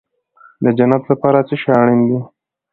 د 0.63 0.65
جنت 0.77 1.03
لپاره 1.11 1.39
څه 1.47 1.55
شی 1.61 1.71
اړین 1.81 1.99
دی؟ 2.07 2.19